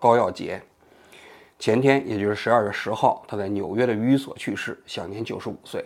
[0.00, 0.62] 高耀杰。
[1.58, 5.84] 前天，也就是十二月十号，他在纽约的寓所去世，享年九十五岁。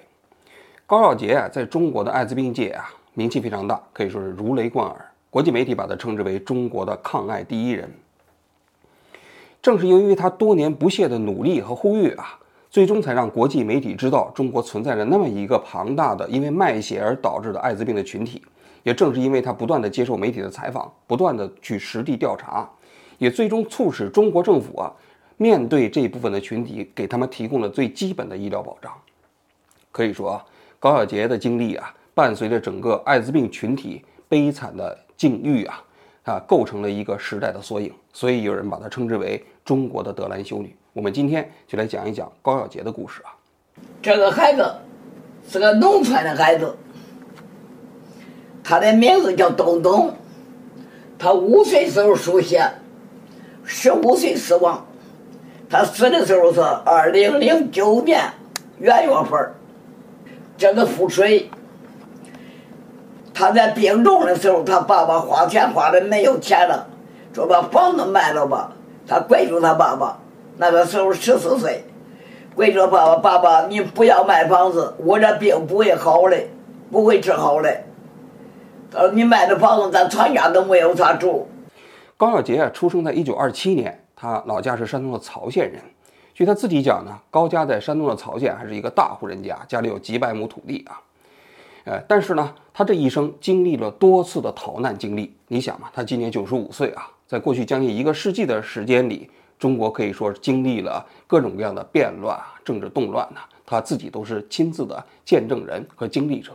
[0.86, 5.10] 高耀杰啊，在中国的艾滋病界啊，名气非常大，可以说是如雷贯耳。
[5.30, 7.90] 国际媒体把他称之为中国的抗艾第一人。
[9.62, 12.38] 正是由于他多年不懈的努力和呼吁啊，
[12.68, 18.42] 最终才让国际媒体知道中国存在着那么一个庞大的因为卖血而导致的艾滋病的群体。
[18.82, 22.68] 也正是因为他不断的接受媒体的采访，不断的去实地调查，
[23.22, 24.92] 也最终促使中国政府啊。
[25.36, 28.92] 面对这一部分的群体，给他们提供了最基本的医疗保障。
[29.92, 30.44] 可以说啊，
[30.80, 35.84] 高小杰的经历啊，伴随着整个艾滋病群体悲惨的境遇啊，
[36.24, 37.92] 啊，构成了一个时代的缩影。
[38.12, 40.74] 所以有人把它称之为中国的德兰修女。
[40.92, 43.30] 我们今天就来讲一讲高小杰的故事啊。
[44.02, 44.74] 这个孩子
[45.48, 46.76] 是个农村的孩子，
[48.64, 50.12] 他的名字叫东东，
[51.18, 52.62] 他五岁时候属血，
[53.74, 54.84] 十五岁死亡。
[55.70, 58.20] 他死的时候是二零零九年
[58.78, 59.50] 元月份
[60.58, 61.50] 这个富水，
[63.32, 66.86] 他在病重的时候，他爸爸花钱花的没有钱了，
[67.32, 68.70] 说把房子卖了吧。
[69.08, 70.18] 他跪求他爸爸，
[70.58, 71.82] 那个时候十四岁，
[72.54, 76.36] 跪求爸爸：“爸爸，你不要卖房子，我这病不会好的，
[76.90, 77.74] 不会治好的。”
[78.92, 81.48] 他说：“你卖的房子，咱全家都没有啥住。”
[82.22, 83.98] 高小杰啊，出生在一九二七年。
[84.14, 85.82] 他老家是山东的曹县人，
[86.32, 91.02] 据他自己讲呢，高家在山东的曹县还是一个大户人家，家里有几百亩土地啊。
[91.82, 95.34] 呃，但是呢，他这一生经历了多次的逃难经历。
[95.48, 99.28] 你想嘛，他今年九十五岁啊，在过去将近一个世纪的时间里，
[99.58, 106.52] 中国可以说经历了各种各样的变乱啊，政治动乱呐，他自己都是亲自的见证人和经历者。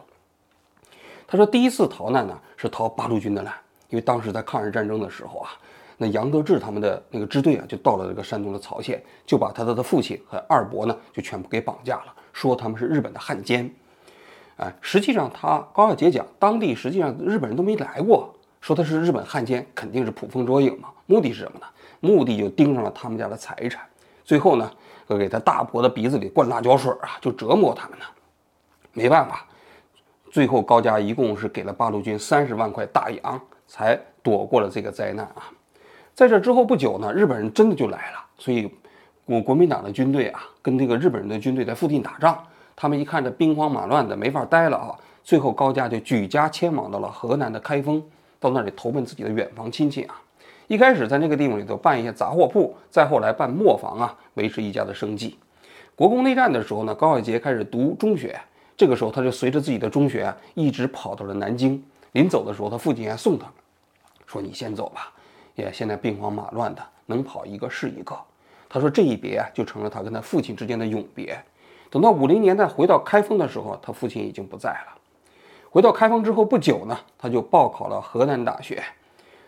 [1.27, 3.53] 他说，第一次逃难呢，是逃八路军的难，
[3.89, 5.49] 因为当时在抗日战争的时候啊。
[5.99, 13.67] 那杨得志他们的那个支队啊，就到了这个山东的曹县，就把他的父亲和二伯呢，就全部给绑架了，说他们是日本的汉奸。
[14.57, 18.31] 哎，实际上他高耀杰讲，当地实际上日本人都没来过，
[18.62, 20.89] 说他是日本汉奸，肯定是捕风捉影嘛。
[21.07, 21.66] 目的是什么呢？
[22.00, 23.83] 目的就盯上了他们家的财产，
[24.23, 24.72] 最后呢，
[25.07, 28.06] 给他大伯的鼻子里灌辣椒水啊，就折磨他们呢。
[28.94, 29.47] 没办法，
[30.29, 35.51] 最后高家一共是给了八路军三十万块大洋，才躲过了这个灾难啊。
[36.16, 38.67] 在这之后不久呢，日本人真的就来了，所以
[39.23, 42.44] 国国民党的军队啊，跟这个日本人的军队在附近打仗。
[42.75, 44.95] 他们一看这兵荒马乱的，没法待了啊。
[45.23, 48.01] 最后高家就举家迁往到了河南的开封，
[48.39, 50.22] 到那里投奔自己的远房亲戚啊。
[50.67, 55.38] 一开始在那个地方里头办一些杂货铺，再后来办磨坊啊，维持一家的生计。
[55.95, 58.39] 国共内战的时候呢，高小杰开始读中学，
[58.75, 61.83] 这个时候他就随着自己的中学啊，一直跑到了南京。
[62.17, 63.45] 临走的时候，他父亲还送他，
[64.25, 65.13] 说：“你先走吧。”
[65.53, 68.17] 也现在兵荒马乱的，能跑一个是一个。
[68.67, 71.39] 他说这一别啊就成了他跟他父亲之间的永别。
[71.91, 74.97] 等到五零年代回到开封的时候，他父亲已经不在了。
[75.69, 78.83] 回到开封之后不久呢，他就报考了河南大学，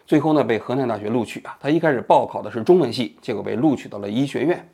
[0.05, 1.57] 最后呢被河南大学录取啊。
[1.59, 4.69] 他一开始报考的是中文系，结果被录取到了医学院，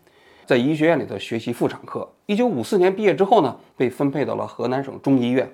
[0.45, 2.05] 在医学院里头学习妇产科。
[2.25, 5.49] 一九五四年毕业之后呢，被分配到了河南省中医院，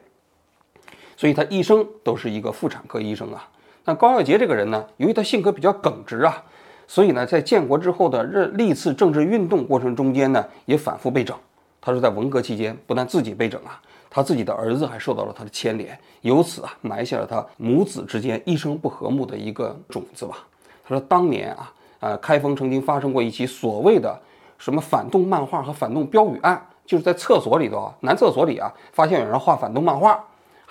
[1.21, 3.47] 所以他一生都是一个妇产科医生啊。
[3.85, 6.43] 那高耀杰这个人呢，由于他性格比较耿直啊，
[6.87, 11.37] 所以呢，在建国之后的历历次政治运动过程中间呢，也反复被整。
[11.79, 13.79] 他说，在文革期间，不但自己被整啊，
[14.09, 20.39] 他自己的儿子还受到了他的牵连，由此啊，埋下了他母子之间一生不和睦的一个种子吧。
[20.83, 24.19] 他说，当年啊，呃，开封曾经发生过一起所谓的
[24.57, 30.19] 什么反动漫画和反动标语案，就是在厕所里头啊，男厕所里啊，发现有人画反动漫画。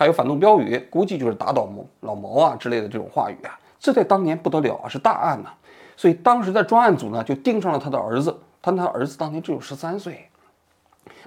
[0.01, 5.51] 还有反动标语，估计就是打倒毛老毛啊之类的这种话语啊，这在当年不得了啊，是大案呐。
[5.95, 8.35] 所以当时在专案组呢，就盯上了他的儿子。
[8.63, 10.27] 他他儿子当年只有十三岁，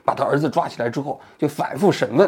[0.03, 2.27] 把他儿子抓起来之后，就反复审问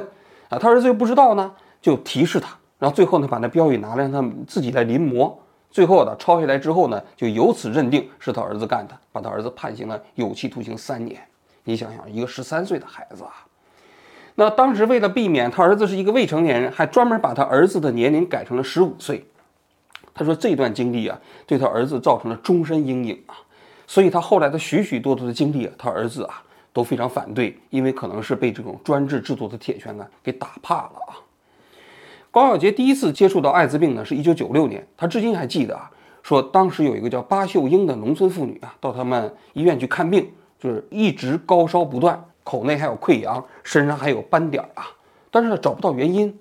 [0.49, 0.59] 啊。
[0.59, 1.51] 他儿子又不知道呢，
[1.81, 2.55] 就提示他。
[2.77, 5.33] 然后最后呢，把那标语拿来让他自己来临摹。
[5.71, 11.19] 最后呢，抄下来之后呢，就由此认定是他儿子干的，把他儿子判刑了有期徒刑三年。
[11.63, 13.33] 你想想，一个十三岁的孩子啊。
[14.35, 19.25] 那当时为了避免他儿子是一个未成年人，还专门把他儿子的年龄改成了十五岁。
[20.13, 23.35] 他说这段经历啊，对他儿子造成了终身阴影啊。
[23.87, 26.43] 所以他后来的许许多多的经历啊，他儿子啊
[26.73, 31.15] 都非常反对，因为可能是被这种专制制度的铁拳呢给打怕了啊。
[32.31, 35.89] 高小杰第一次接触到艾滋病呢，是一九九六年，他至今还记得啊，
[36.23, 40.29] 说当时有一个叫巴秀英的农村妇女啊，到他们医院去看病，
[40.59, 42.25] 就是一直高烧不断。
[42.45, 44.87] 口内还有溃疡，身上还有斑点啊，
[45.29, 46.33] 但是呢找不到原因。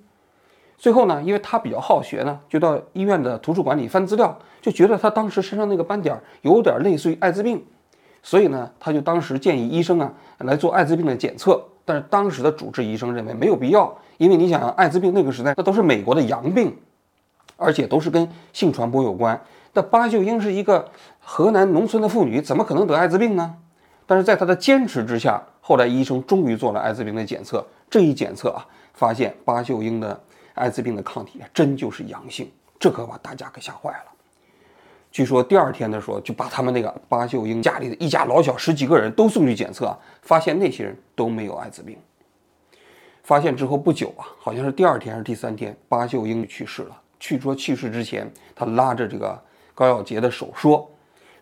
[0.78, 7.64] 最后呢，因为他比较好学呢，就到医院的图书馆里翻资料，就觉得他当时身上那个斑点有点类似于艾滋病，
[8.22, 11.60] 所以呢，他就当时建议医生啊来做艾滋病的检测。
[11.86, 16.74] 但是当时的主治医生认为没有必要，因为你想，艾滋病那个时代那都是美国的洋病，
[17.56, 19.38] 而且都是跟性传播有关。
[19.74, 23.56] 那巴秀英是一个河南农村的妇女，怎么可能得艾滋病呢？
[24.06, 27.66] 但是在他的坚持之下，后来医生终于做了艾滋病的检测。
[27.88, 30.22] 这一检测啊，发现巴秀英的
[30.52, 34.12] 艾滋病的抗体真就是阳性，这可把大家给吓坏了。
[35.10, 41.96] 据说第二天的时候，就把他们那个巴秀英家里的一家老小十几个人都送去检测，发现那些人都没有艾滋病。
[43.22, 47.00] 发现之后不久啊，好像是第二天还是第三天，巴秀英去世了。
[47.18, 50.86] 据说去世之前，他拉着这个高耀杰的手说：“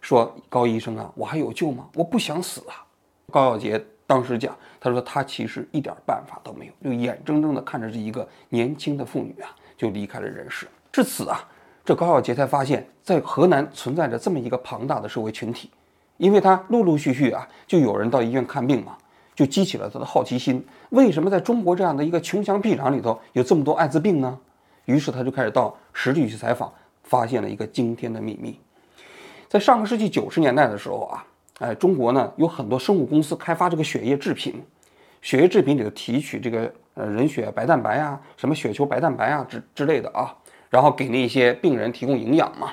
[0.00, 1.88] 说高医生啊，我还有救吗？
[1.94, 2.86] 我不想死啊。”
[3.32, 10.68] 高耀杰当时讲，他说他其实一点办法都没有，就眼睁睁地看着这一个年轻的妇女啊，就离开了人世。
[10.92, 11.48] 至此啊，
[11.82, 15.70] 这高小杰才发现，在河南存在着这么一个庞大的社会群体，
[16.18, 18.98] 因为他陆陆续续啊，就有人到医院看病嘛，
[19.34, 20.62] 就激起了他的好奇心。
[20.90, 24.38] 为什么在中国这样的一个穷乡僻壤里头有这么多艾滋病呢？
[24.84, 26.70] 于是他就开始到实地去采访，
[27.02, 28.60] 发现了一个惊天的秘密。
[29.48, 31.24] 在上个世纪九十年代的时候啊。
[31.58, 34.62] 哎，中国呢有很多生物公司开发这个血液制品，
[35.20, 40.34] 血液制品里头提取这个呃人血白蛋白啊，什么血球白蛋白啊之之类的啊，
[40.70, 42.72] 然后给那些病人提供营养嘛。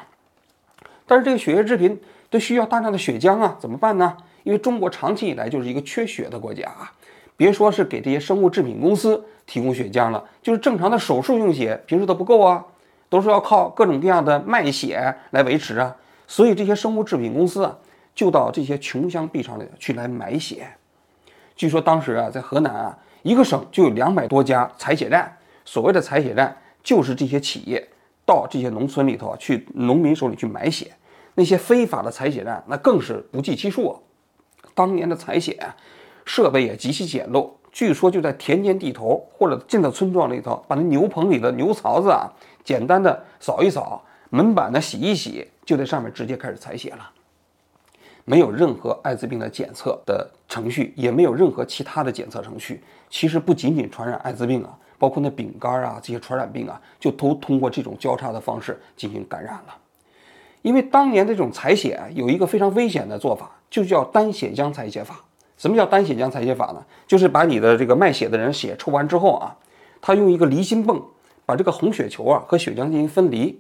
[1.06, 2.00] 但是这个血液制品
[2.30, 4.18] 都需要大量的血浆啊，怎么办呢？
[4.44, 6.92] 因为中国长期以来就是一个缺血的国家啊，
[7.36, 12.66] 别说是给这些生物制品公司提供血浆了，就是正常的手术用血，平时都不够啊，
[13.10, 15.96] 都是要靠各种各样的卖血来维持啊。
[16.26, 17.78] 所以这些生物制品公司啊。
[18.20, 20.68] 就到这些穷乡僻壤里去来买血，
[21.56, 25.38] 据说当时啊，在河南啊，一个省就有两百多家采血站。
[25.64, 27.88] 所谓的采血站，就是这些企业
[28.26, 30.92] 到这些农村里头去，农民手里去买血。
[31.36, 33.98] 那些非法的采血站，那更是不计其数。
[34.74, 35.58] 当年的采血
[36.26, 42.28] 设备也极其简陋，据说就在田间地头或者进到村庄里头，把那牛棚里的牛槽子啊，
[42.66, 47.12] 简单的扫一扫，门板呢洗一洗，就在上面直接开始采血了。
[48.30, 52.80] 没有任何艾滋病的检测的程序，也没有任何其他的检测程序。
[53.10, 59.76] 其实不仅仅传染艾滋病啊，包括那丙肝啊这些传染病啊，就都通过这种交叉的方式进行感染了。
[60.62, 65.20] 因为当年这种采血有一个非常危险的做法，就叫单血浆采血法。
[65.58, 66.86] 什么叫单血浆采血法呢？
[67.08, 69.58] 就是把你的这个卖血的人血抽完之后啊，
[70.00, 71.04] 他用一个离心泵
[71.48, 73.60] 把这个红血球啊和血浆进行分离。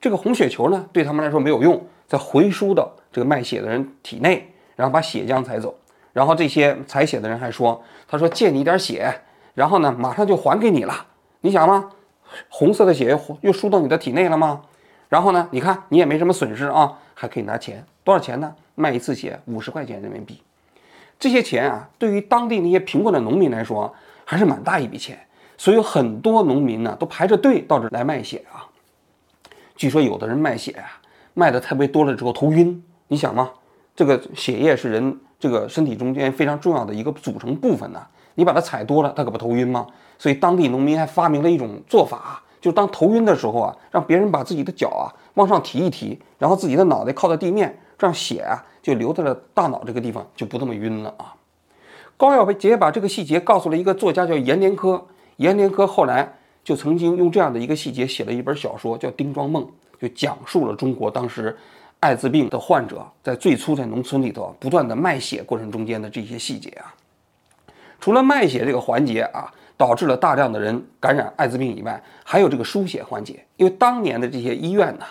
[0.00, 1.80] 这个红血球呢，对他们来说没有用。
[2.08, 5.78] 再回输到这个卖血的人体内，然后把血浆采走，
[6.14, 9.20] 然后这些采血的人还说：“他说借你一点血，
[9.54, 11.06] 然后呢马上就还给你了。
[11.42, 11.90] 你想吗？
[12.48, 14.62] 红色的血又又输到你的体内了吗？
[15.08, 18.54] 然后呢，你看你也没什么损失啊，还可以拿钱，多少钱呢？
[18.74, 20.42] 卖一次血五十块钱人民币。
[21.18, 23.94] 这些钱啊，对于当地那些贫困的农民来说
[24.24, 25.18] 还是蛮大一笔钱，
[25.56, 28.64] 所以很多农民呢都排着队到这来卖血啊。
[29.76, 31.00] 据说有的人卖血啊。
[31.34, 33.50] 卖的特别多了之后头晕，你想吗？
[33.94, 38.00] 这个血液是人这个身体中间非常重要的一个组成部分呢。
[38.34, 39.86] 你把它采多了，它可不头晕吗？
[40.18, 51.34] 所以当地农民还发明了一种做法，就是当头晕的时候啊，让别人把自己的脚啊往上提一提，然后自己的脑袋靠在地面，这样血啊就流在了大脑这个地方，就不这么晕了啊。
[52.16, 55.06] 高耀杰把这个细节告诉了一个作家叫阎连科，
[55.36, 59.64] 阎连科后来就曾经用这样的一个细节写了一本小说，叫《丁庄梦》。
[60.00, 61.56] 就讲述了中国当时
[62.00, 66.94] 艾滋病的患者在最初在农村里头不断的卖血过程中间的这些细节啊。
[68.00, 73.44] 除了卖血这个环节啊，导致了大量的人感染艾滋病以外，还有这个输血环节。
[73.56, 75.04] 因为当年的这些医院呢，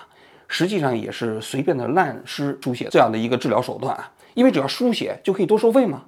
[0.47, 4.09] 实际上也是随便的滥施输血这样的一个治疗手段啊。
[4.35, 6.03] 因为只要输血就可以多收费嘛。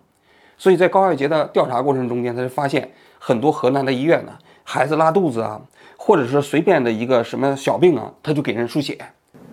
[0.58, 4.38] 所以在高耀杰的调查过程中间，他就发现很多河南的医院呢，
[4.72, 5.60] 孩子拉肚子啊。
[6.02, 8.98] 或者是随便的一个什么小病啊，他就给人输血。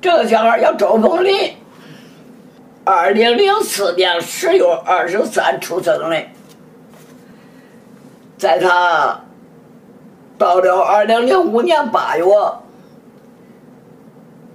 [0.00, 1.52] 这个小孩叫周凤林，
[2.84, 6.22] 二零零四年十月二十三出生的。
[8.38, 9.20] 在他
[10.38, 12.24] 到了二零零五年八月，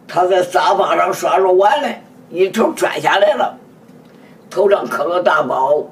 [0.08, 1.88] 他在沙发上刷着碗呢，
[2.32, 3.56] 一头摔下来了，
[4.50, 5.84] 头上磕个大包。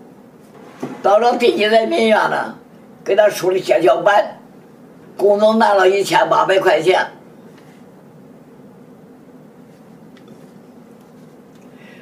[1.03, 2.55] 到了第一人民医院呢，
[3.03, 4.38] 给他输的血小板。
[5.19, 7.05] 工总拿了一千八百块钱，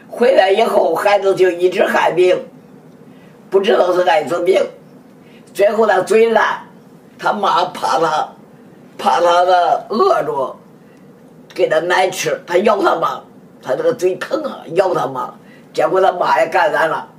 [0.08, 2.40] 回来以后孩子就一直害病，
[3.50, 4.64] 不知道是艾滋病。
[5.52, 6.62] 最后他嘴烂，
[7.18, 8.30] 他妈怕他
[9.00, 10.56] 怕他的饿着，
[11.56, 13.20] 给他奶吃，他咬他妈，
[13.64, 15.34] 他这个嘴疼啊，咬他妈，
[15.74, 17.10] 结果他妈也感染了，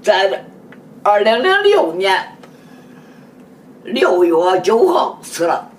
[0.00, 0.44] 在
[1.02, 2.31] 二零零六年
[3.84, 5.70] 六月九号死了。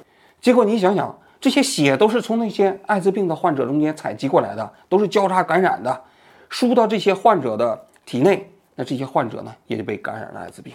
[0.42, 6.02] 结果你想想，这些血都是从那些艾滋病的患者中间采集过来的，都是交叉感染的，
[6.50, 10.74] 输到这些患者的体内，那这些患者呢也就被感染了艾滋病，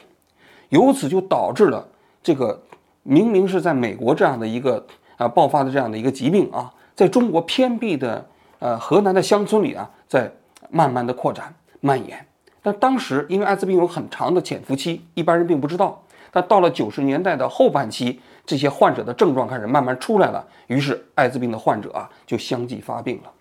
[0.70, 1.87] 由此就导致了
[2.23, 2.61] 这个
[3.02, 4.85] 明明是在美国这样的一个
[5.16, 8.26] 啊爆发的这样的一个疾病啊，在中国偏僻的
[8.58, 10.32] 呃河南的乡村里啊，在
[10.70, 12.26] 慢慢的扩展蔓延。
[12.62, 16.02] 但当时因为艾滋病有很长的潜伏期，一般人并不知道。
[16.30, 23.32] 但到了九十年代的后半期，这些患者的症状开始慢慢出来了，于是艾滋病的患者啊就相继发病了。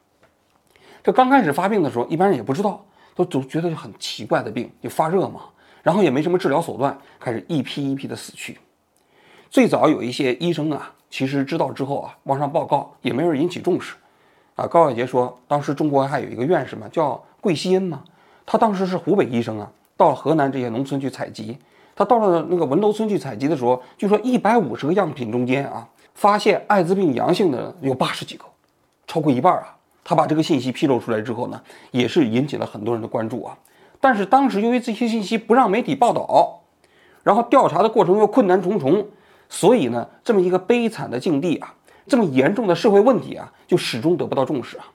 [1.03, 2.83] 这刚开始发病的时候，一般人也不知道，
[3.15, 5.41] 都总觉得很奇怪的病，就发热嘛，
[5.81, 8.57] 然后也没什么治疗手段，开始一批一批的死去。
[9.49, 13.95] 最早有一些医生啊，其实知道之后啊，往上报告也没人引起重视。
[14.55, 18.03] 啊，高小杰说，当时中国还有一个院士嘛，叫桂希恩嘛，
[18.45, 21.57] 他当时是湖北医生啊，到河南这些农村去采集。
[21.97, 28.45] 他到了那个文楼村去采集的时候，就说一百五十个样品中间啊，发现艾滋病阳性的有八十几个，
[29.07, 29.75] 超过一半啊。
[30.03, 33.57] 他把这个信息披露出来之后呢，也是引起了很多人的关注啊。
[33.99, 36.61] 但是当时由于这些信息不让媒体报道，
[37.23, 39.07] 然后调查的过程又困难重重，
[39.49, 41.73] 所以呢，这么一个悲惨的境地啊，
[42.05, 44.85] 这么严重的社会问题啊，就始终得不到重视啊。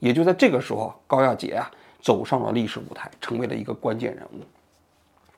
[0.00, 1.70] 也就在这个时候，高亚杰啊
[2.02, 4.42] 走上了历史舞台，成为了一个关键人物。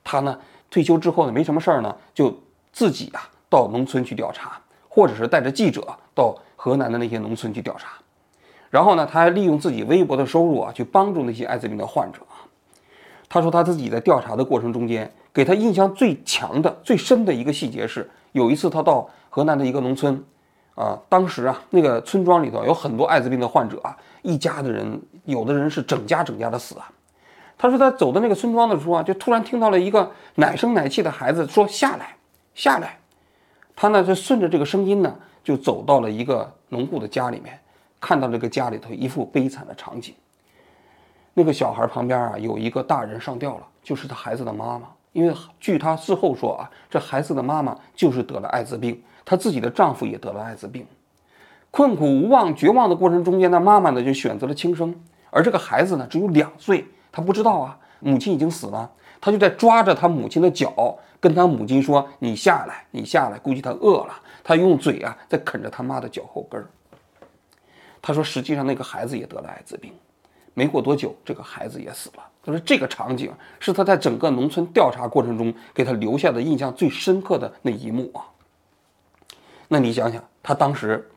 [0.02, 0.38] 他呢？
[0.72, 2.34] 退休之后呢，没什么事儿呢，就
[2.72, 7.90] 自己啊到农村去调查，或者是带着记者到河南的那些农村去调查。
[8.70, 12.48] 然后呢，他还利用自己微薄的收入啊，去帮助那些艾滋病的患者啊。
[13.28, 20.24] 他说他自己在调查的过程中间，给他印象最强的、最深的一个细节是，有一次他到河南的一个农村，
[20.74, 26.90] 啊，当时啊那个村庄里头有很多艾滋病的患者啊，一家的人，有的人是整家整家的死啊。
[27.62, 32.16] 他说他走到那个村庄的时候啊，就突然听到了一个奶声奶气的孩子说：“下来，
[32.56, 32.98] 下来。”
[33.76, 35.14] 他呢就顺着这个声音呢，
[35.44, 37.56] 就走到了一个农户的家里面，
[38.00, 40.12] 看到这个家里头一副悲惨的场景。
[41.34, 44.88] 那个小孩旁边啊有一个大人上吊了，就是他孩子的妈妈。
[45.12, 50.84] 因为据他事后说啊，这孩子的妈妈就是得了艾滋病，她自己的丈夫也得了艾滋病。
[51.70, 54.92] 困苦无望、绝望的过程中间，那妈妈呢就选择了轻生，
[55.30, 56.84] 而这个孩子呢只有两岁。
[57.12, 58.90] 他不知道啊，母亲已经死了，
[59.20, 66.66] 他就在抓着他母亲的脚，跟他母亲说：“你下来，你下来。”估计他饿了，他用嘴啊在啃着他妈的脚后跟儿。
[68.00, 69.92] 他说：“实际上那个孩子也得了艾滋病，
[70.54, 78.26] 没过多久，这个孩子也死了。”他说：“这个场景是他在整个农村调查过程中给他留下的印象最深刻的那一幕啊。”
[79.68, 81.08] 那你想想，他当时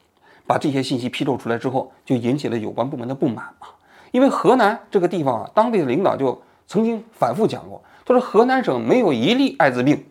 [0.46, 3.68] 把这些信息披露出来之后，就引起了有关部门的不满嘛？
[4.16, 10.06] 因为河南这个地方啊，当地的领导就曾经反复讲过，他说河南省没有一例艾滋病，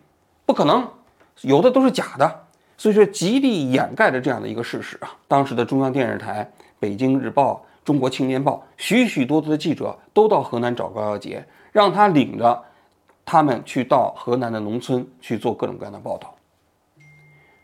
[0.44, 0.86] 不可能，
[1.40, 2.40] 有的都是假的，
[2.76, 5.16] 所以说极力掩盖着这样的一个事实啊。
[5.26, 6.46] 当时的中央电视台、
[6.78, 11.42] 北京日报、中国青年报，许许多多的记者都到河南找高耀杰，
[11.72, 12.62] 让他领着
[13.24, 16.34] 他们去到河南的农村去做各种各样的报道。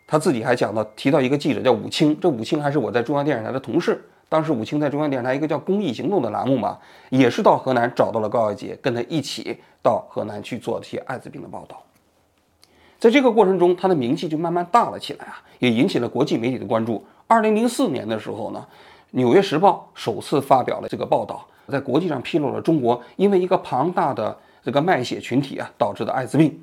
[0.06, 4.02] 他自己还讲到提到一个记者叫武清，这武清还是我在中央电视台的同事。
[4.30, 11.82] 当时武清在中央电视台一个叫《公益行动》的栏目嘛，也是到河南找到了高耀杰，跟他一起到河南去做这些艾滋病的报道。
[13.00, 17.04] 在这个过程中，他的名气就慢慢大了起来啊，也引起了国际媒体的关注。
[17.26, 18.64] 二零零四年的时候呢，
[19.10, 26.62] 《纽约时报》首次发表了这个报道，在国际上披露了中国因为一个庞大的这个卖血群体啊导致的艾滋病，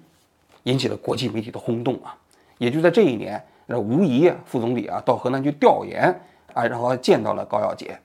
[0.64, 2.16] 引起了国际媒体的轰动啊。
[2.60, 6.18] 也就在这一年，那吴仪副总理啊到河南去调研。
[6.58, 8.00] 啊，然后见到了高耀杰，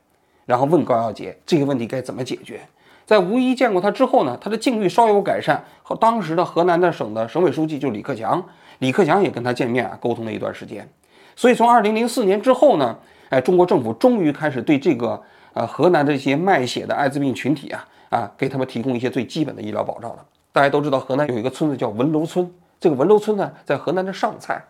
[0.44, 2.60] 然后问高耀杰这个问题该怎么解决。
[3.06, 5.64] 在无疑见过他之后呢，他的境遇稍有改善。
[5.82, 8.42] 和当时的河南的省的省委书记就李克强，
[8.78, 10.88] 李克强也跟他见面啊，沟通了一段时间。
[11.34, 12.96] 所以从二零零四年之后呢，
[13.30, 15.20] 哎，中国政府终于开始对这个
[15.54, 20.24] 呃河南的一些卖血的艾滋病群体啊啊，给他们提供一些最基本的医疗保障了。
[20.52, 24.62] 大家都知道，河南有一个村子叫文楼村，这个文楼村呢，在河南的上蔡。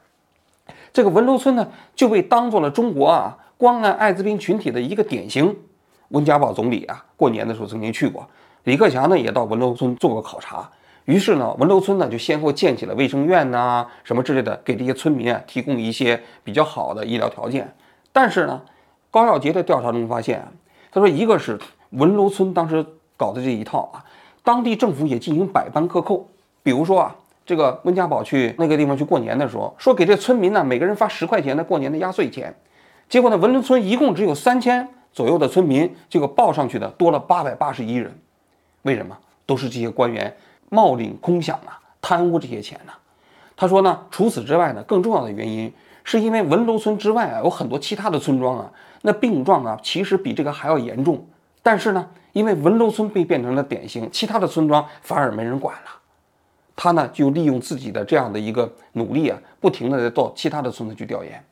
[0.92, 3.36] 这个文楼村呢，就被当做了中国啊。
[3.62, 5.56] 关爱艾滋病群体的一个典型，
[6.08, 8.28] 温家宝总理啊，过年的时候曾经去过。
[8.64, 10.68] 李克强呢也到文楼村做过考察。
[11.04, 17.72] 于是呢，文楼村呢就先后建起了卫生院呐，什么之类的，给这些村民啊提供一些比较好的医疗条件。
[18.12, 18.60] 但是呢，
[19.12, 20.44] 高耀杰的调查中发现，
[20.90, 21.56] 他说一个是
[21.90, 22.84] 文楼村当时
[23.16, 24.02] 搞的这一套啊，
[24.42, 26.28] 当地政府也进行百般克扣。
[26.64, 27.14] 比如说啊，
[27.46, 32.52] 这个温家宝去那个地方去过年的时候，说给这村民呢每个人发十块钱的过年的压岁钱，
[33.12, 38.10] 结果呢文楼村一共只有三千左右的村民，结果报上去的多了八百八十一人，
[38.84, 39.14] 为什么？
[39.44, 40.34] 都是这些官员
[40.70, 42.92] 冒领空饷啊，贪污这些钱呢？
[43.54, 45.70] 他说呢，除此之外呢，更重要的原因
[46.04, 51.22] 是因为文楼村之外啊有很多其他的村庄啊，那病状啊其实比这个还要严重，
[51.62, 55.90] 但是呢，因为文楼村被变成了典型，其他的村庄反而没人管了。
[56.74, 61.44] 他呢就利用自己的这样的一个努力啊，不停的到其他的村子去调研。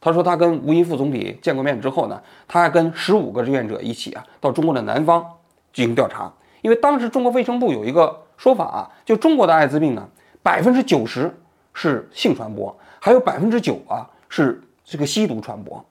[0.00, 5.24] 他说他跟吴仪副总理见过面之后呢，他还跟十五个志愿者一起啊到中国的南方
[5.72, 10.08] 进行调查，因为当时中国卫生部有一个说法啊，就中国的艾滋病呢。
[10.40, 11.36] 百分之九十
[11.74, 15.84] 是性传播，还有百分之九啊是这个吸毒传播。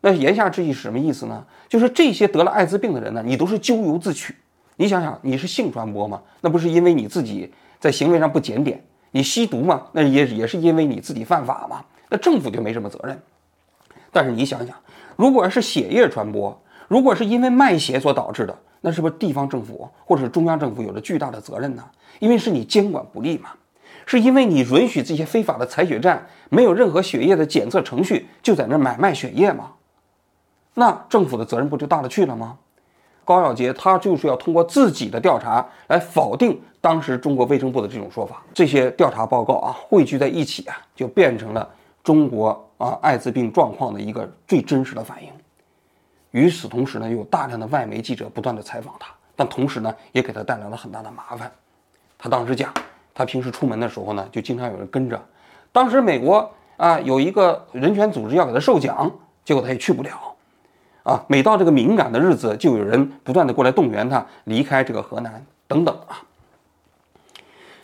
[0.00, 1.44] 那言下之意是什么意思呢？
[1.68, 4.36] 就是这些得了艾滋病的人呢，你都是咎由自取。
[4.76, 6.22] 你想想，你是性传播吗？
[6.40, 8.80] 那不是因为你自己在行为上不检点？
[9.10, 9.82] 你吸毒吗？
[9.90, 11.82] 那也也是因为你自己犯法嘛？
[12.08, 13.20] 那政府就没什么责任。
[14.12, 14.76] 但是你想想，
[15.16, 21.84] 如果是血液传播，如果是因为卖血所导致的，那是不是地方政府或者是中央政府有着巨大的责任呢？
[22.18, 23.50] 因为是你监管不力嘛。
[24.06, 29.72] 是因为你允许这些非法的采血站没有任何血液的检测程序，就在那买卖血液吗？
[30.74, 32.58] 那政府的责任不就大了去了吗？
[33.24, 38.42] 高耀杰他就是要通过自己的调查来否定当时中国卫生部的这种说法。
[38.52, 41.68] 这些调查报告啊汇聚在一起啊，就变成了
[42.02, 45.30] 中国啊艾滋病状况的一个最真实的反应。
[46.32, 51.52] 与此同时呢，有大量的外媒记者不断的采访他，但同时呢，也给他带来了很大的麻烦。
[52.18, 52.72] 他当时讲。
[53.12, 55.20] 他平时出门的时候呢，就经常有人跟着。
[55.72, 59.10] 当时美国啊有一个人权组织要给他授奖，
[59.44, 60.34] 结果他也去不了。
[61.02, 66.22] 啊，每到这个敏感的日子，就有人不断的过来动员他离开这个河南等等啊。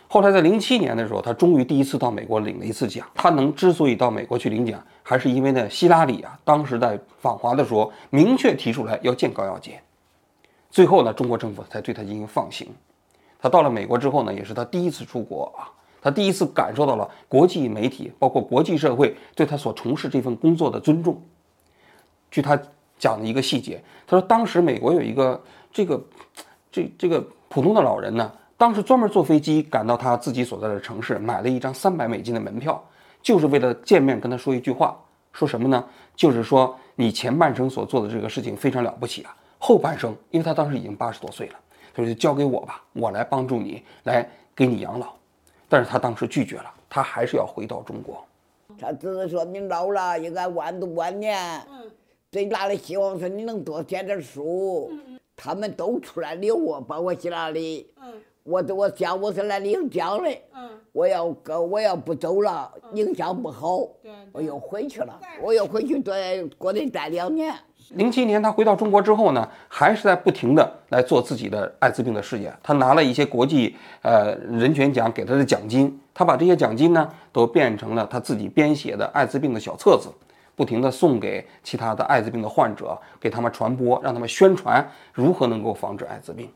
[0.09, 3.05] 后来在零七年的时候，他终于第一次到美国领了一次奖。
[3.13, 9.81] 他能之所以到美国去领奖，还是因为呢希拉里啊当时在访华的时候明确提出来要见高耀杰，
[10.71, 12.67] 最后呢中国政府才对他进行放行。
[13.39, 15.69] 他到了美国之后呢，也是他第一次出国啊，
[16.01, 21.21] 他第一次感受到了国际媒体，包括国际社会对他所从事这份工作的尊重。
[22.31, 22.59] 据他
[22.97, 26.01] 讲的一个细节，他说当时美国有一个这个
[26.71, 32.83] 这这个普通的老人呢，当时专门坐飞机赶到他自己所在的城市，买了一张三百美金的门票，
[33.21, 34.99] 就是为了见面跟他说一句话，
[35.31, 35.85] 说什么呢？
[36.15, 41.53] 就是说你前半生所做的这个事情非常了不起啊，后半生，因为他当时已经八十多岁了。
[41.93, 45.13] 他说：“就交给我吧，我来帮助你，来给你养老。”
[45.69, 48.23] 但是他当时拒绝了，他还是要回到中国。
[48.79, 51.61] 他只是说：“你老了，应该晚度晚年。
[52.31, 54.91] 最大的希望是你能多写点书。
[55.35, 57.87] 他们都出来留我，包括希拉里。
[58.47, 60.29] 我我讲我是来领奖的。
[60.93, 63.79] 我要哥，我要不走了，影响不好。
[64.31, 67.53] 我又回去了，我又回去在国内待两年。”
[67.91, 72.51] 零七年，他回到中国之后呢，还是在不停的来做自己的艾滋病的事业。
[72.63, 80.09] 他拿了一些国际呃人权奖给他的奖金，他把这些奖金呢都变成了他自己编写的艾滋病的小册子，
[80.55, 86.49] 不停的送给其他的艾滋病的患者，给他们传播，让他们宣传如何能够防止艾滋病。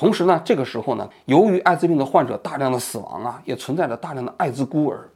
[0.00, 5.06] 同时呢，这个时候呢，由于艾滋病的患者大量的死亡啊，也存在着大量的艾滋孤儿。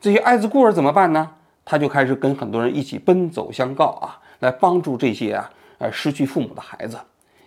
[0.00, 1.30] 这些艾滋孤儿怎么办呢？
[1.64, 4.18] 他就开始跟很多人一起奔走相告啊。
[4.40, 6.98] 来帮助这些啊，呃，失去父母的孩子，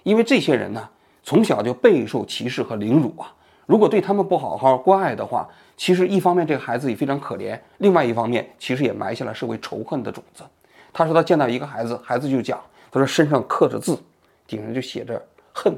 [0.04, 0.90] 因为这些人呢，
[1.22, 3.30] 从小就备受歧视和凌辱啊。
[3.66, 10.46] 如果对他们不好好关爱的话，其实一方面这个孩子也非常可怜，另外一方面其实也埋下了社会仇恨的种子。
[10.94, 12.58] 他说他见到一个孩子，孩子就讲，
[12.90, 14.02] 他说身上刻着字，
[14.48, 15.22] 顶上就写着
[15.54, 15.78] 恨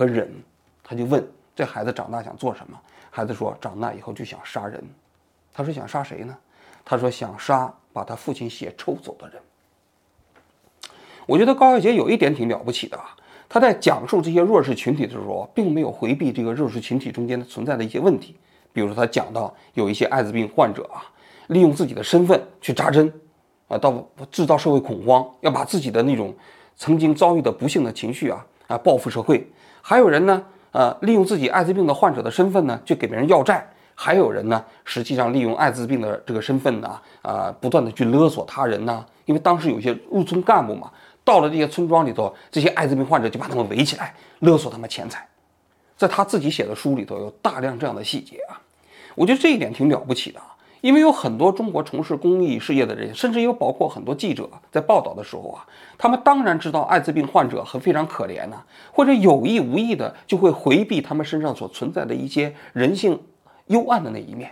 [0.00, 0.32] 和忍，
[0.82, 1.22] 他就问
[1.54, 2.80] 这孩子长大想做什么？
[3.10, 4.82] 孩子说长大以后就想杀人。
[5.52, 6.34] 他说想杀谁呢？
[6.86, 9.36] 他说想杀把他父亲血抽走的人。
[11.26, 13.14] 我觉得高耀杰有一点挺了不起的啊，
[13.46, 18.34] 他在讲述这些弱势群体的时候，并没有回避这个弱势群体中间存在的一些问题。
[18.72, 21.04] 比如说，他讲到有一些艾滋病患者啊，
[21.48, 23.12] 利用自己的身份去扎针，
[23.68, 26.34] 啊，到制造社会恐慌，要把自己的那种
[26.74, 29.46] 曾经遭遇的不幸的情绪啊啊报复社会。
[29.82, 33.66] 还有人呢，呃，利用自己艾滋病的患者的身份呢，去给别人要债。
[33.94, 39.04] 还有人呢，实际上利用艾滋病的这个身份呢，啊，不断的去勒索他人呢。
[39.26, 40.90] 因为当时有些入村干部嘛。
[41.22, 45.24] 到了这些村庄里头，这些艾滋病患者就把他们围起来，勒索他们钱财。
[45.96, 48.58] 在他自己写的书里头有大量这样的细节啊，
[49.14, 50.40] 我觉得这一点挺了不起的。
[50.80, 55.66] 因为有很多中国从事公益事业的人，甚至有包括很多记者在报道的时候啊，
[55.98, 58.56] 他们当然知道艾滋病患者很非常可怜呐，
[58.92, 63.20] 或者有意无意的就会回避他们身上所存在的一些人性
[63.66, 64.50] 幽暗的那一面。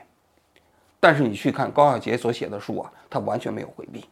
[1.00, 4.04] 但是你去看高耀杰所写的书啊，他完全没有回避，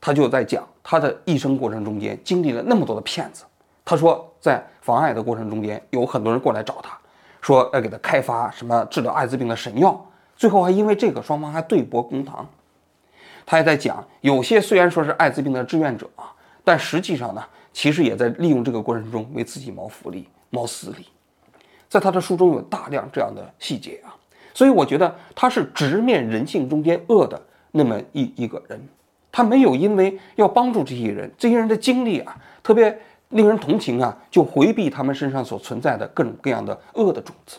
[0.00, 3.44] 他就在讲他的一生过程中间经历了那么多的骗子。
[3.84, 6.98] 他说，在妨碍的过程中间，有很多人过来找他，
[7.40, 10.04] 说要给他开发什么治疗艾滋病的神药，
[10.36, 12.48] 最后还因为这个双方还对簿公堂。
[13.44, 16.32] 他也在讲，有些虽然说是艾滋病的志愿者啊，
[16.64, 21.06] 但实际上呢，其实也在利用这个过程中为自己谋福利、谋私利。
[21.88, 24.10] 在他的书中有大量这样的细节啊，
[24.52, 28.88] 所以我觉得他是直面人性中间恶的那么一一个人，
[29.30, 37.58] 他没有因为要帮助这些人，这些人的经历啊特别令人同情啊，就回避他们身上所存在的各种各样的恶的种子。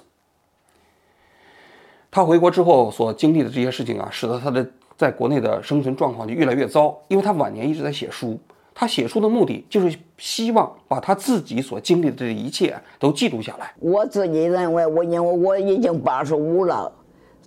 [2.18, 4.68] 他回国之后所经历的这些事情啊，使得他的。
[4.98, 8.36] 在国内的生存状况就越来越糟，因为他晚年一直在写书。
[8.74, 13.72] 他写书的目的就是希望把他自己所经历的这一切都记录下来。
[13.80, 16.92] 我自己认为，我因为我已经八十五了，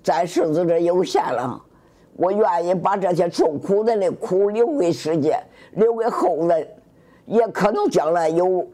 [0.00, 1.60] 在世子这有限了，
[2.14, 5.36] 我愿意把这些受苦人的苦留给世界，
[5.72, 6.64] 留给后人，
[7.26, 8.64] 也可能将来有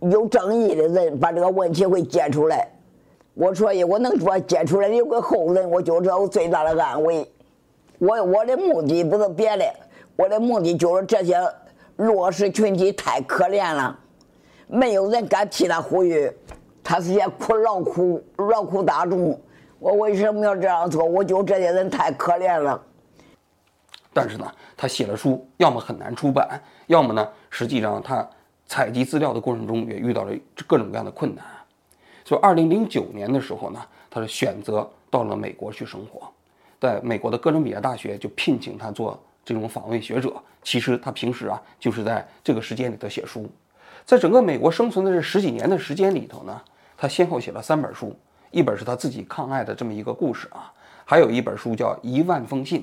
[0.00, 2.68] 有正义的人把这个问题会揭出来。
[3.34, 7.28] 我所以，我能说揭出来留给后人，我就知道我最大的安慰。
[7.98, 9.64] 我我的目的不是别的，
[10.14, 11.36] 我的目的就是这些
[11.96, 13.98] 弱势群体太可怜了，
[14.68, 16.30] 没有人敢替他呼吁，
[16.82, 19.38] 他是些苦劳苦劳苦大众。
[19.80, 21.04] 我为什么要这样做？
[21.04, 22.80] 我就这些人太可怜了。
[24.12, 28.28] 但是呢，他写了书，要么很难出版，要么呢，实际上他
[28.66, 30.32] 采集资料的过程中也遇到了
[30.68, 31.44] 各种各样的困难。
[32.24, 36.26] 所以，二零零九年的时候呢，他是选择到了美国去生活。
[36.80, 40.32] 在美国的哥伦比亚大学就聘请他做这种访问学者。
[40.62, 43.46] 其实他平时啊就是在这个时间里头写书。
[44.06, 46.60] 在整个美国生存的这十几年的时间里头呢，
[46.96, 48.14] 他先后写了三本书，
[48.50, 50.72] 一本是他自己抗艾的这么一个故事啊，
[51.04, 52.80] 还有一本书叫《一万封信》，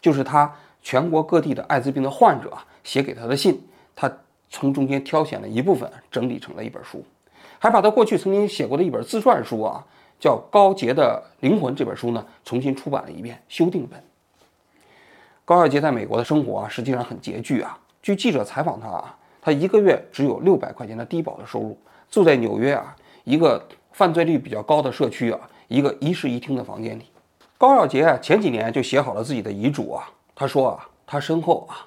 [0.00, 0.52] 就是他
[0.82, 3.60] 全国各地的艾滋病的患者写给他的信，
[3.94, 4.12] 他
[4.50, 7.04] 从中间挑选了一部分整理成了一本书，
[7.58, 9.84] 还把他过去曾经写过的一本自传书啊。
[10.20, 14.02] 叫高洁的灵魂这本书呢，重新出版了一遍修订本。
[15.44, 17.78] 高耀杰在美国的生活啊，实际上很拮据啊。
[18.00, 21.76] 据记者采访他啊，他一个月只有六百块钱的低保的收入，
[22.08, 23.62] 住在纽约啊一个
[23.92, 27.04] 犯罪率比较高的社区啊，一个一室一厅的房间里。
[27.58, 31.84] 高耀杰啊，前几年就写好了自己的遗嘱啊，他说啊，他身后啊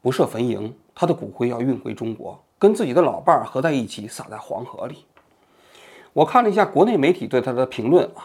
[0.00, 5.06] 不设坟茔，他的骨灰要运回中国，跟自己的老伴儿合在一起撒在黄河里。
[6.12, 8.20] 我看了一下国内媒体对他的评论啊，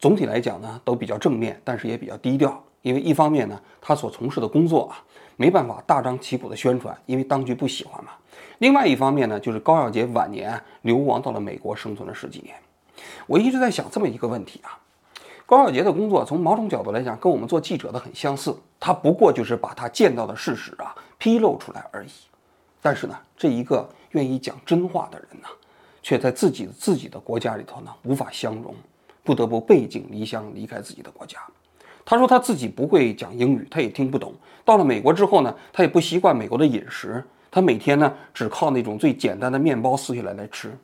[0.00, 2.60] 总体来讲呢都比较正面，但是也比较低调。
[2.82, 4.98] 因为一方面呢，他所从事的工作啊
[5.36, 8.10] 没办法大张旗鼓的宣传，因为当局不喜欢嘛。
[8.58, 12.56] 另外一方面呢，就是高耀杰晚年流亡到了美国，生存了十几年。
[13.28, 14.74] 我一直在想这么一个问题啊，
[15.46, 22.08] 高耀杰的工作从某种角度来讲跟我们做记者的很相似，他不过就是把他见到的事实啊披露出来而已。
[22.88, 25.48] 但是呢，这一个愿意讲真话的人呢？
[26.02, 28.74] 却在自己自己的国家里头呢，无法相容，
[29.22, 31.38] 不得不背井离乡，离开自己的国家。
[32.02, 34.32] 他说他自己不会讲英语，他也听不懂。
[34.64, 40.74] 到了美国之后呢，他也不习惯美国的饮食，他每天呢只靠那种最简单的面包撕下来来吃。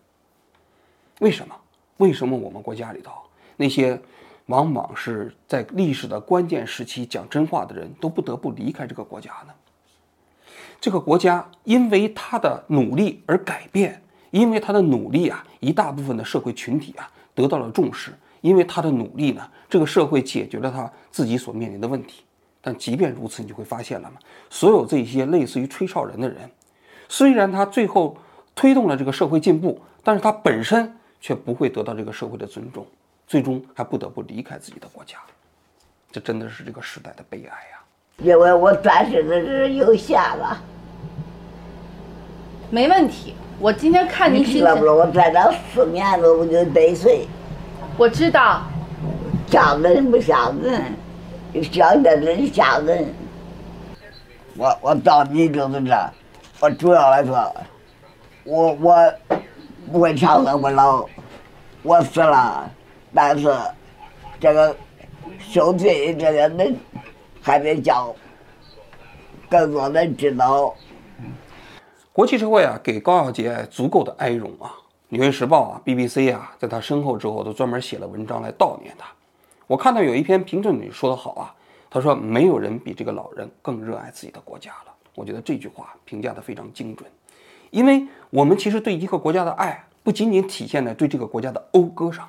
[1.20, 1.56] 为什么？
[1.96, 3.12] 为什么我们国家里头
[3.56, 3.98] 那些
[4.44, 9.54] 往往是在历史的关键时期讲真话的人都不得不离开这个国家呢？
[10.84, 13.98] 这个国家因为他的努力而改变。
[14.32, 18.12] 因为他的努力啊，一大部分的社会群体啊得到了重视。
[18.42, 22.24] 因为他的努力呢，这个社会解决了他自己所面临的问题。
[22.60, 24.18] 但即便如此，你就会发现了嘛，
[24.50, 26.50] 所有这些类似于吹哨人的人，
[27.08, 28.14] 虽然他最后
[28.54, 32.84] 推动了这个社会进步，但是他本身却不会得到这个社会的尊重，
[33.26, 35.16] 最终还不得不离开自己的国家。
[36.12, 37.84] 这真的是这个时代的悲哀呀！
[38.18, 40.62] 因为我转世的是有限了，
[42.74, 43.32] 没问题。
[43.60, 47.28] 我今天看您心情，我在这四年了，我就得罪。
[47.96, 48.64] 我知道，
[49.46, 50.92] 像人不像人，
[51.70, 53.14] 想的人像人。
[54.56, 56.10] 我我到你就是这，
[56.58, 57.54] 我主要来说，
[58.42, 59.14] 我我
[59.92, 61.06] 不会长生不老，
[61.84, 62.68] 我死了，
[63.14, 63.54] 但是
[64.40, 64.74] 这个
[65.38, 66.76] 受罪这些人
[67.40, 68.12] 还得叫
[69.48, 70.74] 更多人知道。
[72.14, 74.70] 国际社会啊，给高耀杰足够的哀荣啊，
[75.08, 79.08] 《纽约时报》啊、BBC 啊，在他身后之后都专门写了文章来悼念他。
[79.66, 81.52] 我看到有一篇评论里说的好啊，
[81.90, 84.94] 他说没有人比这个老人更热爱自己的国家了。
[85.16, 87.10] 我觉得这句话评价的非常精准，
[87.72, 92.28] 因为我们其实对一个国家的爱，不仅仅体现在对这个国家的讴歌上，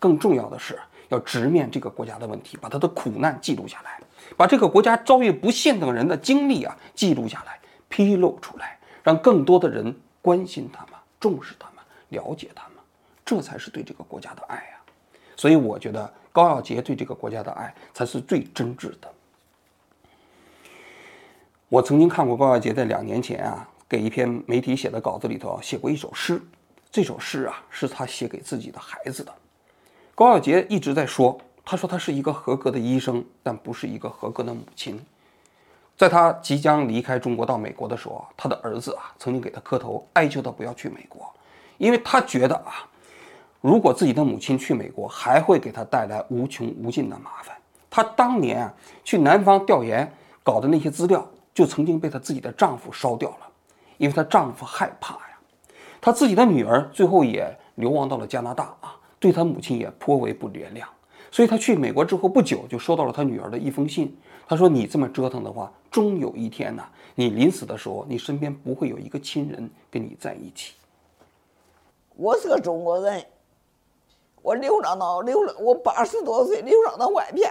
[0.00, 0.76] 更重要的是
[1.08, 4.00] 要直面这个国家的问题，把他的苦难记录下来，
[4.36, 12.76] 把这个国家遭遇不幸等人的经历啊记录下来，披露出来，让更多的人关心他们、重视他们、了解他们，
[13.24, 14.82] 这才是对这个国家的爱啊！
[15.36, 19.12] 所以我觉得高耀杰对这个国家的爱才是最真挚的。
[21.68, 26.42] 我曾经看过高耀杰在两年前啊，给一篇媒体写的稿子里头写过一首诗。
[26.90, 29.32] 这首诗啊，是他写给自己的孩子的。
[30.14, 35.00] 高耀杰一直在说，他说他是一个合格的医生，但不是一个合格的母亲。
[36.00, 41.30] 在他即将离开中国到美国的时候，他的儿子啊，曾经给他磕头，哀求他不要去美国，
[41.76, 42.88] 因为他觉得啊，
[43.60, 47.54] 如果自己的母亲去美国，还会给他带来无穷无尽的麻烦。
[47.90, 48.72] 他当年啊，
[49.04, 50.10] 去南方调研
[50.42, 51.22] 搞的那些资料。
[51.52, 53.48] 就曾经被她自己的丈夫烧掉了，
[53.98, 55.38] 因为她丈夫害怕呀。
[56.00, 60.84] 她自己的女儿最后也流亡到了加拿大啊，对她母亲也颇为不原谅。
[61.30, 64.16] 所以她去美国之后不久，就收到了她女儿的一封信。
[64.48, 70.74] 她说：“你这么折腾的话，终有一天呐，你临死的时候，你身边不会有一个亲人跟你在一起。”
[72.16, 73.24] 我是个中国人，
[74.42, 77.50] 我流浪到流浪，我八十多岁流浪到外边，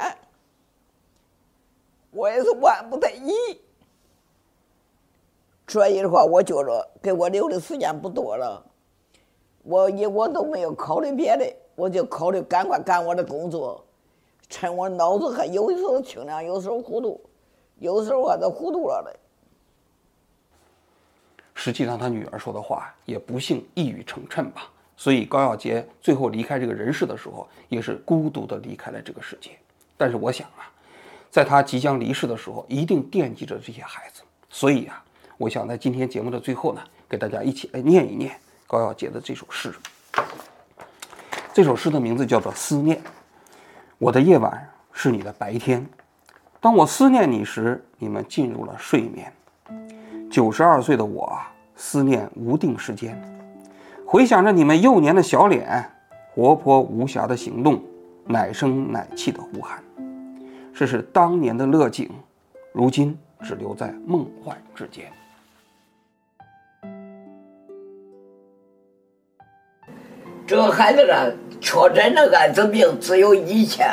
[2.12, 3.34] 我也是万不得已。
[5.68, 8.64] 所以的话，我觉着给我留的时间不多了，
[9.64, 13.84] 我也我都没有考虑别的，我就考虑赶快干我的工作，
[14.50, 17.22] 趁我脑子还有时候清亮，有时候糊涂，
[17.80, 19.20] 有的时候我都糊涂了嘞。
[21.56, 24.70] 实际上，他女儿说的话也不幸一语成谶吧。
[24.96, 29.52] 所以高耀杰最后离开这个人世的时候，也是孤独的离开了这个世界。
[29.98, 30.72] 但是我想啊，
[31.30, 34.22] 在他即将离世的时候，一定惦记着这些孩子。
[34.50, 35.04] 所以啊。
[35.40, 38.38] 我想在今天节目的最后呢，给大家一起来念一念
[38.68, 39.74] 高耀杰的这首诗。
[41.54, 42.98] 这首诗的名字叫做《思念》。
[44.00, 45.90] 我的夜晚是你的白天，
[46.62, 49.32] 当我思念你时，你们进入了睡眠。
[50.30, 51.32] 九十二岁的我
[51.76, 53.18] 思念无定时间，
[54.06, 55.90] 回想着你们幼年的小脸，
[56.34, 57.82] 活泼无暇的行动，
[58.26, 59.82] 奶声奶气的呼喊。
[60.74, 62.10] 这是当年的乐景，
[62.74, 65.06] 如今只留在梦幻之间。
[70.46, 71.14] 这个孩子呢，
[71.62, 73.88] 确诊了艾滋病，只有一千。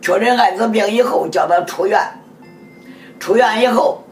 [0.00, 2.00] 确诊艾滋病以后，叫他出院。
[3.18, 4.02] 出院以后，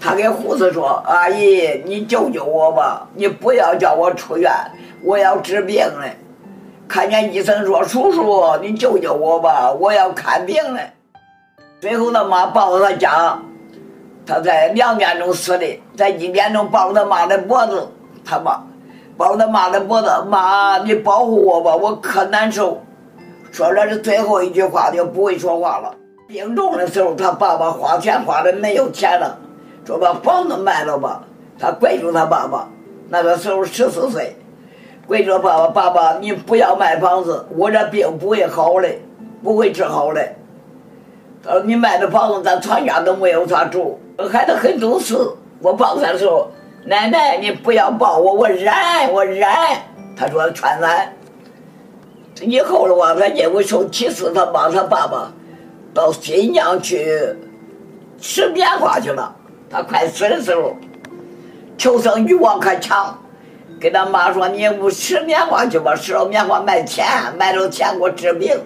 [0.00, 3.06] 他跟护士说：“阿姨，你救救我吧！
[3.14, 4.50] 你不要叫我出院，
[5.02, 6.16] 我要治病嘞。
[6.88, 10.90] 看见医生说：‘叔叔，你救救我吧，我要看病嘞。’
[11.80, 13.38] 最后他妈抱着他家，
[14.26, 17.86] 他在两点钟死的，在一点钟抱着他妈的脖子，
[18.24, 18.62] 他妈。”
[19.16, 22.82] 抱着他妈的脖子，妈，你保护我吧，我可难受。
[23.54, 25.94] 说了这最后一句话就不会说话了。
[26.26, 29.38] 病重的时候，他爸爸花钱花的没有钱了，
[29.86, 31.22] 说把房子卖了吧。
[31.56, 32.68] 他跪着他爸爸，
[33.08, 34.34] 那个时候十四岁，
[35.06, 38.88] 跪着爸爸，爸爸你不要卖房子，我这病不会好的，
[39.40, 40.20] 不会治好的。
[41.44, 44.00] 他说你卖的房子，咱全家都没有咋住。
[44.32, 45.16] 孩子很懂事，
[45.60, 46.50] 我抱他的时候。
[46.86, 48.74] 奶奶，你不要抱我，我忍，
[49.12, 49.46] 我忍。
[50.16, 51.08] 他说劝咱。
[52.42, 55.32] 以后的话，他因为受歧视，他帮他爸爸
[55.92, 57.06] 到新疆去
[58.20, 59.34] 吃棉花去了。
[59.70, 60.76] 他快死的时候，
[61.78, 63.16] 求生欲望可强，
[63.80, 67.06] 跟他妈说：“你不吃棉花去吧，吃了棉花卖钱，
[67.38, 68.56] 卖了钱给我治病。”